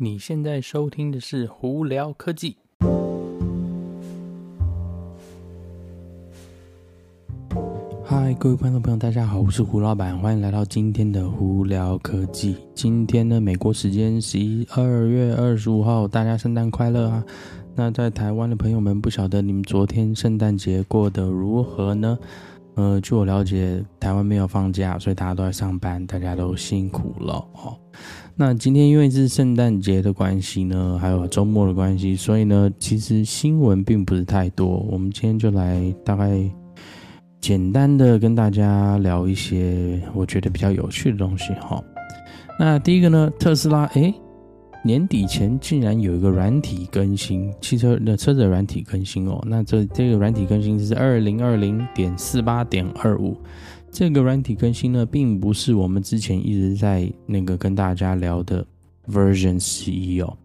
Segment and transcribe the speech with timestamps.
[0.00, 2.56] 你现在收听的是《胡聊科技》。
[8.04, 12.54] 嗨，各位观众朋友，大家好，我是胡老板，欢迎来到今天的《胡聊科技》。
[12.76, 14.38] 今天呢，美国时间十
[14.70, 17.24] 二月二十五号，大家圣诞快乐啊！
[17.74, 22.16] 那在台湾的朋友们，不晓得你们昨天圣诞节过得如何呢？
[22.76, 27.76] 呃，据我了解，台湾没有放假，所以大家都在上班，大家都辛苦了哦。
[28.40, 34.78] 那今天因为是圣诞节的关系呢，还有周末的关系，所以呢，其实新闻并不是太多。
[34.88, 36.48] 我们今天就来大概
[37.40, 41.82] 简单的跟大家聊一些我觉得比较有趣的东西哈。
[42.60, 44.14] 那第一个呢，特斯拉诶，
[44.84, 49.44] 年底前竟然有一个软体更新，汽车的车子的软体更新哦。
[49.48, 53.36] 那这这个软体更新是二零二零点四八点二五。
[53.90, 58.64] 这个软体更新呢，并不是我们之前一直在那个跟大家聊的
[59.10, 60.36] Version 十一哦，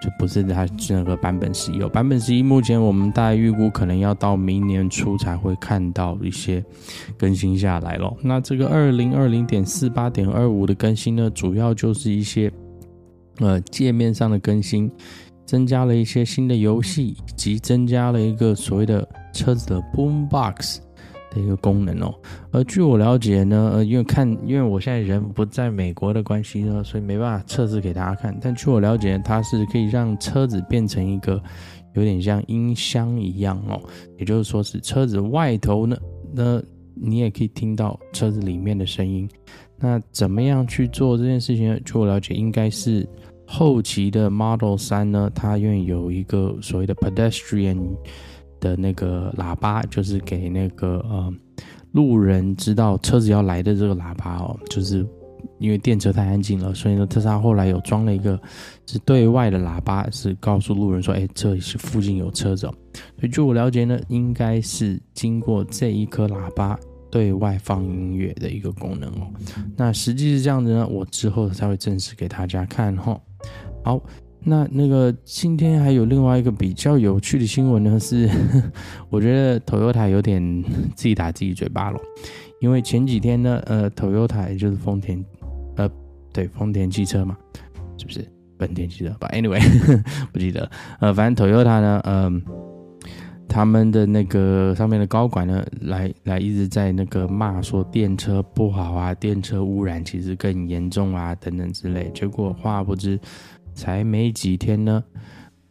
[0.00, 1.88] 就不是它那个版本十一哦。
[1.88, 6.64] 版本十一目前我们大概预估可能要到明年初才会看到一些
[7.18, 8.16] 更新下来咯。
[8.22, 12.50] 那这个二零二零点四八点二五的更新呢，主要就是一些
[13.40, 14.90] 呃界面上的更新，
[15.44, 20.78] 增加了一些新的游戏，以及增加了一个所谓的车子的 Boombox。
[21.34, 22.14] 的一个功能哦，
[22.52, 28.36] 而据我了解呢，呃，因为看，因为我现在人不在美国的关系呢，所以没办法测试给大家看。
[28.40, 31.42] 但据我了解，它是可以让车子变成一个
[31.94, 33.82] 有点像音箱一样哦，
[34.18, 35.96] 也就是说是车子外头呢，
[36.32, 36.62] 那
[36.94, 39.28] 你也可以听到车子里面的声音。
[39.76, 41.80] 那怎么样去做这件事情呢？
[41.84, 43.06] 据我了解，应该是
[43.44, 47.78] 后期的 Model 3呢，它愿意有一个所谓的 pedestrian。
[48.64, 51.30] 的那个喇叭就是给那个呃
[51.92, 55.06] 路人知道车子要来的这个喇叭哦，就是
[55.58, 58.40] 因为电车太安静了，所以呢，特斯拉后来有装了一个
[58.86, 62.62] 是对外的喇叭，是告诉路人说，哎，这里是附近有车子。
[62.66, 66.78] 所以据我了解呢，应该是经过这一颗喇叭
[67.10, 69.28] 对外放音乐的一个功能哦。
[69.76, 73.20] 那实际是这样子呢，我之后才会正式给大家看哈。
[73.84, 74.00] 好。
[74.46, 78.28] 那那个今天还有另外一个比较有趣的新闻呢，是
[79.08, 80.62] 我觉得 Toyota 有点
[80.94, 81.98] 自己打自己嘴巴了，
[82.60, 85.24] 因为前几天呢，呃，Toyota 就是丰田，
[85.76, 85.88] 呃，
[86.32, 87.36] 对，丰田汽车嘛，
[87.96, 88.22] 是不是
[88.58, 89.60] 本田汽车吧？Anyway，
[90.30, 92.42] 不记得，呃，反正 Toyota 呢，嗯、呃，
[93.48, 103.18] 他们的那个上面的高管呢，来来一直在那个骂说电车不好啊，电车污染其实更严重啊，等等之类，结果话不知。
[103.74, 105.02] 才没几天呢，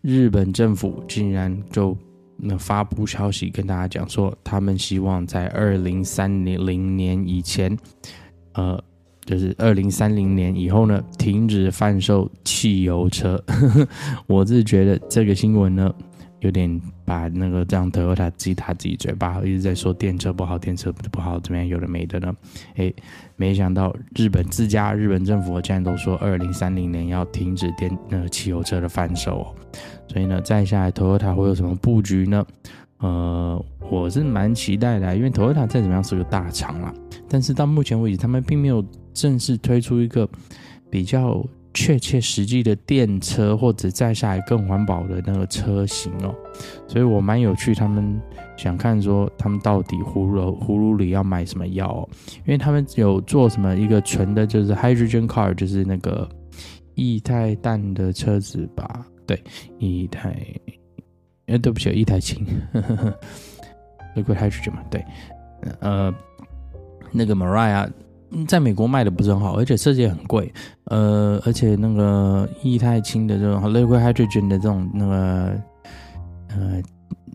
[0.00, 1.96] 日本政府竟然就
[2.36, 7.76] 那发布消息跟大家讲说，他们希望在二零三零零年以前，
[8.54, 8.82] 呃，
[9.24, 13.42] 就是二零三零年以后呢，停止贩售汽油车。
[14.26, 15.94] 我是觉得这个新闻呢。
[16.40, 21.66] 有点把那个这样的他自己打自己嘴巴，一直在说电车不好，电车不好，怎么样？
[21.66, 22.34] 有的没的呢？
[22.76, 22.94] 诶，
[23.36, 29.54] 没想到日本自家日本政府竟然都说二零三零年要停止电那个汽油车的贩售哦。
[30.08, 32.46] 所以呢，再下来 Toyota 会有什么布局呢？
[32.98, 36.92] 呃，我是蛮期待的，因为 Toyota 再怎么样是个大厂啦，
[37.28, 40.28] 但是到目前为止，他们并没有正式推出一个
[40.88, 41.44] 比较。
[41.72, 46.34] 确切实际的电车，或者再下来更环保的那个车型哦，
[46.88, 47.74] 所以我蛮有趣。
[47.74, 48.20] 他们
[48.56, 52.08] 想看说，他们到底葫芦葫芦里要卖什么药哦？
[52.38, 56.28] 因为他们有做什么一个纯的，就是 hydrogen car，就是那个
[56.96, 59.06] 液态氮的车子吧？
[59.26, 59.40] 对，
[59.78, 60.36] 液态，
[61.46, 62.44] 哎，对不起，液态氢，
[64.16, 64.82] liquid hydrogen 嘛？
[64.90, 65.04] 对，
[65.78, 66.12] 呃，
[67.12, 67.88] 那个 Maria
[68.46, 70.52] 在美国卖的不是很好，而且设计也很贵，
[70.84, 75.60] 呃，而且那个液态氢的这种 liquid hydrogen 的这种那个，
[76.48, 76.82] 呃，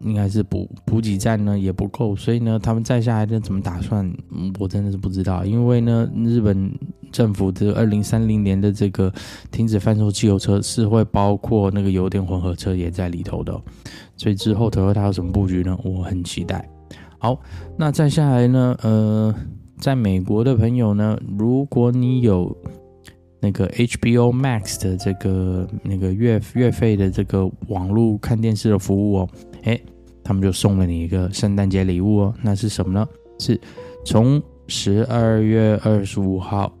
[0.00, 4.10] 应该是补补给站呢也不够，所以呢，他们再下来的怎么打算，
[4.58, 5.44] 我真的是不知道。
[5.44, 6.72] 因为呢，日本
[7.12, 9.12] 政府的二零三零年的这个
[9.50, 13.52] 停止贩售汽油车是会包括那个油电混合车也在里头的，
[14.16, 15.78] 所以之后 Toyota 有什么布局呢？
[15.84, 16.66] 我很期待。
[17.18, 17.38] 好，
[17.76, 19.34] 那再下来呢，呃。
[19.80, 22.54] 在美国的朋友呢，如果你有
[23.40, 29.28] 那个 HBO Max 的这个那个月月费的这个网络看电视的服务哦，
[29.62, 29.80] 诶，
[30.24, 32.34] 他们就送了你一个圣诞节礼物哦。
[32.42, 33.08] 那是什么呢？
[33.38, 33.60] 是
[34.04, 36.72] 从十二月二十五号，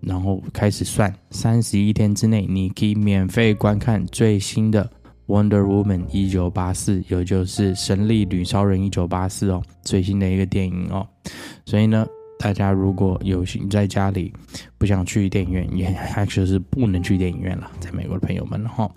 [0.00, 4.90] 然后开始算三十一天之内，你可以免费观看最新的
[5.28, 11.06] Wonder Woman 一九八四，也就是神力女超人一九八四哦，最新的一个电影哦。
[11.64, 12.04] 所以呢。
[12.38, 14.32] 大家如果有幸在家里
[14.76, 18.90] 不想去电影院，也 actually 是不能去电影院了，在美国的朋友们哈，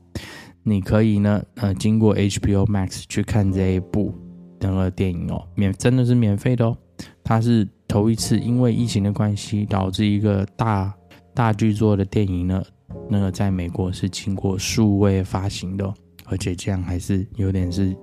[0.64, 4.14] 你可以呢，呃，经过 HBO Max 去看这一部
[4.60, 6.78] 那个电影哦，免真的是免费的哦。
[7.24, 10.94] 它是头一次因为疫情的关系，导致一个大
[11.34, 12.64] 大剧作的电影呢，
[13.10, 15.94] 那个在美国是经过数位发行的哦，
[16.26, 17.96] 而且这样还是有点是。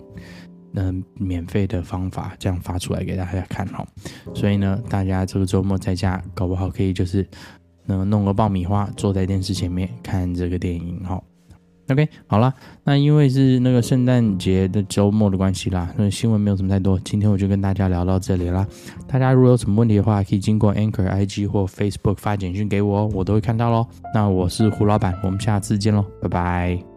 [0.75, 3.87] 嗯，免费的方法这样发出来给大家看哈，
[4.35, 7.27] 所以呢，大家这个周末在家搞不好可以就是，
[7.87, 11.23] 嗯，弄个爆米花，坐在电视前面看这个电影哈。
[11.91, 18.67] OK，好啦，那因为是那个圣诞节的周末的关系啦，那新闻没有什么太多，今天我就跟大家聊到这里啦。
[19.07, 23.87] 大家如果有什么问题的话，可以经过 Anchor IG 或 Facebook 发简讯给我，我都会看到喽。
[24.15, 26.94] 那我是胡老板，我们下次见喽，拜拜。